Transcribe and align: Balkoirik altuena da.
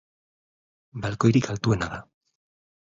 Balkoirik 1.05 1.53
altuena 1.55 1.93
da. 1.95 2.03